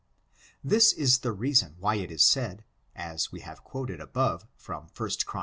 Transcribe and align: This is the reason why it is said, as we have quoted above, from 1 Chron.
This 0.63 0.93
is 0.93 1.19
the 1.19 1.31
reason 1.31 1.75
why 1.77 1.93
it 1.97 2.09
is 2.09 2.23
said, 2.23 2.63
as 2.95 3.31
we 3.31 3.41
have 3.41 3.63
quoted 3.63 4.01
above, 4.01 4.47
from 4.57 4.87
1 4.97 5.09
Chron. 5.27 5.39